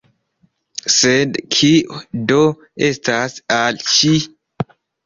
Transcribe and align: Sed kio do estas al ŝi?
Sed 0.93 1.37
kio 1.57 2.01
do 2.33 2.41
estas 2.89 3.39
al 3.63 3.83
ŝi? 3.97 4.15